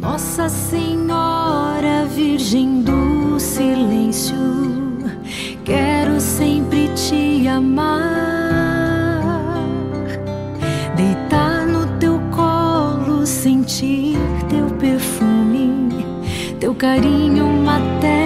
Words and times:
Nossa 0.00 0.48
Senhora, 0.48 2.06
Virgem 2.06 2.82
do 2.82 3.40
Silêncio, 3.40 4.36
quero 5.64 6.20
sempre 6.20 6.88
te 6.94 7.48
amar. 7.48 7.98
Deitar 10.94 11.66
no 11.66 11.98
teu 11.98 12.20
colo, 12.30 13.26
sentir 13.26 14.16
teu 14.48 14.66
perfume, 14.76 16.06
teu 16.60 16.72
carinho 16.76 17.48
materno 17.64 18.17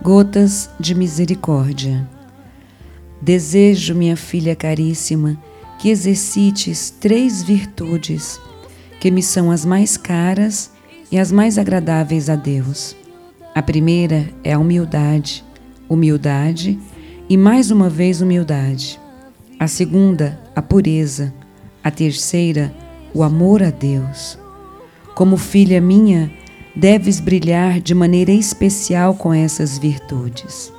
Gotas 0.00 0.70
de 0.80 0.94
Misericórdia. 0.94 2.08
Desejo, 3.20 3.94
minha 3.94 4.16
filha 4.16 4.56
caríssima, 4.56 5.36
que 5.78 5.90
exercites 5.90 6.88
três 6.88 7.42
virtudes 7.42 8.40
que 9.00 9.10
me 9.10 9.22
são 9.22 9.50
as 9.50 9.64
mais 9.64 9.96
caras 9.96 10.70
e 11.10 11.18
as 11.18 11.30
mais 11.30 11.58
agradáveis 11.58 12.30
a 12.30 12.36
Deus. 12.36 12.96
A 13.54 13.60
primeira 13.60 14.28
é 14.42 14.52
a 14.52 14.58
humildade, 14.58 15.44
humildade 15.88 16.78
e 17.28 17.36
mais 17.36 17.70
uma 17.70 17.90
vez 17.90 18.20
humildade. 18.20 19.00
A 19.58 19.66
segunda, 19.66 20.40
a 20.54 20.62
pureza. 20.62 21.34
A 21.82 21.90
terceira, 21.90 22.74
o 23.14 23.22
amor 23.22 23.62
a 23.62 23.70
Deus. 23.70 24.38
Como 25.14 25.36
filha 25.36 25.80
minha, 25.80 26.30
deves 26.74 27.20
brilhar 27.20 27.80
de 27.80 27.94
maneira 27.94 28.32
especial 28.32 29.14
com 29.14 29.32
essas 29.32 29.78
virtudes. 29.78 30.72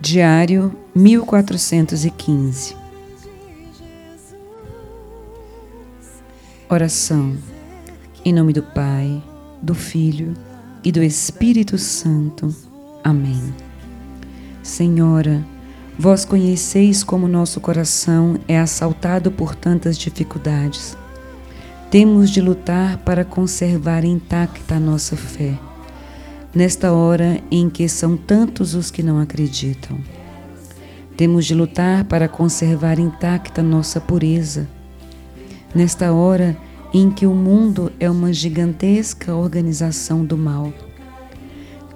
Diário 0.00 0.74
1415 0.94 2.76
Oração 6.68 7.36
em 8.24 8.32
nome 8.32 8.54
do 8.54 8.62
Pai, 8.62 9.22
do 9.60 9.74
Filho 9.74 10.32
e 10.82 10.90
do 10.90 11.02
Espírito 11.02 11.76
Santo. 11.76 12.54
Amém. 13.04 13.54
Senhora, 14.62 15.44
vós 15.98 16.24
conheceis 16.24 17.02
como 17.02 17.28
nosso 17.28 17.60
coração 17.60 18.38
é 18.46 18.58
assaltado 18.58 19.30
por 19.30 19.54
tantas 19.54 19.96
dificuldades 19.96 20.96
temos 21.94 22.30
de 22.30 22.40
lutar 22.40 22.98
para 22.98 23.24
conservar 23.24 24.04
intacta 24.04 24.74
a 24.74 24.80
nossa 24.80 25.16
fé, 25.16 25.56
nesta 26.52 26.92
hora 26.92 27.40
em 27.52 27.70
que 27.70 27.88
são 27.88 28.16
tantos 28.16 28.74
os 28.74 28.90
que 28.90 29.00
não 29.00 29.20
acreditam. 29.20 29.96
Temos 31.16 31.46
de 31.46 31.54
lutar 31.54 32.02
para 32.02 32.26
conservar 32.26 32.98
intacta 32.98 33.62
nossa 33.62 34.00
pureza, 34.00 34.66
nesta 35.72 36.12
hora 36.12 36.56
em 36.92 37.12
que 37.12 37.28
o 37.28 37.32
mundo 37.32 37.92
é 38.00 38.10
uma 38.10 38.32
gigantesca 38.32 39.32
organização 39.32 40.24
do 40.24 40.36
mal. 40.36 40.72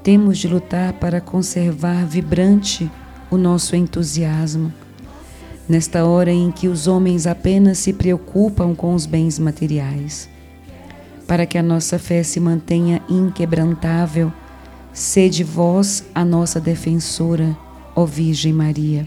Temos 0.04 0.38
de 0.38 0.46
lutar 0.46 0.92
para 0.92 1.20
conservar 1.20 2.06
vibrante 2.06 2.88
o 3.30 3.36
nosso 3.36 3.76
entusiasmo 3.76 4.72
nesta 5.68 6.04
hora 6.04 6.32
em 6.32 6.50
que 6.50 6.66
os 6.66 6.86
homens 6.86 7.26
apenas 7.26 7.78
se 7.78 7.92
preocupam 7.92 8.74
com 8.74 8.94
os 8.94 9.04
bens 9.04 9.38
materiais. 9.38 10.28
Para 11.26 11.44
que 11.44 11.58
a 11.58 11.62
nossa 11.62 11.98
fé 11.98 12.22
se 12.22 12.40
mantenha 12.40 13.02
inquebrantável, 13.08 14.32
sede 14.94 15.44
vós 15.44 16.04
a 16.14 16.24
nossa 16.24 16.58
defensora, 16.58 17.54
ó 17.94 18.06
Virgem 18.06 18.52
Maria. 18.52 19.06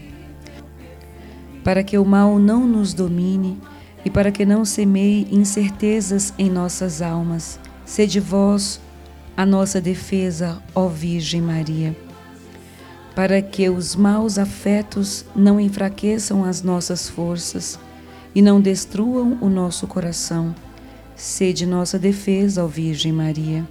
Para 1.64 1.82
que 1.82 1.98
o 1.98 2.04
mal 2.04 2.38
não 2.38 2.66
nos 2.66 2.94
domine 2.94 3.58
e 4.04 4.10
para 4.10 4.30
que 4.30 4.44
não 4.46 4.64
semeie 4.64 5.26
incertezas 5.32 6.32
em 6.38 6.48
nossas 6.48 7.02
almas, 7.02 7.58
sede 7.84 8.20
vós 8.20 8.80
a 9.36 9.44
nossa 9.44 9.80
defesa, 9.80 10.62
ó 10.74 10.86
Virgem 10.86 11.40
Maria 11.40 11.96
para 13.14 13.42
que 13.42 13.68
os 13.68 13.94
maus 13.94 14.38
afetos 14.38 15.24
não 15.36 15.60
enfraqueçam 15.60 16.44
as 16.44 16.62
nossas 16.62 17.08
forças 17.08 17.78
e 18.34 18.40
não 18.40 18.60
destruam 18.60 19.36
o 19.40 19.48
nosso 19.48 19.86
coração. 19.86 20.54
Sede 21.14 21.66
nossa 21.66 21.98
defesa, 21.98 22.64
ó 22.64 22.66
Virgem 22.66 23.12
Maria, 23.12 23.68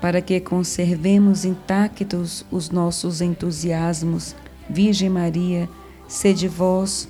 para 0.00 0.20
que 0.20 0.38
conservemos 0.38 1.44
intactos 1.44 2.44
os 2.50 2.70
nossos 2.70 3.20
entusiasmos. 3.20 4.36
Virgem 4.68 5.08
Maria, 5.08 5.68
sede 6.06 6.46
vós 6.46 7.08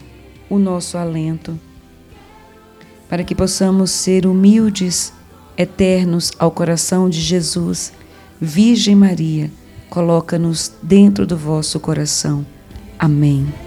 o 0.48 0.58
nosso 0.58 0.96
alento, 0.96 1.58
para 3.08 3.24
que 3.24 3.34
possamos 3.34 3.90
ser 3.90 4.26
humildes, 4.26 5.12
eternos 5.56 6.30
ao 6.38 6.50
coração 6.50 7.10
de 7.10 7.20
Jesus. 7.20 7.92
Virgem 8.40 8.94
Maria, 8.94 9.50
coloca-nos 9.88 10.72
dentro 10.82 11.26
do 11.26 11.36
vosso 11.36 11.78
coração. 11.80 12.44
Amém. 12.98 13.65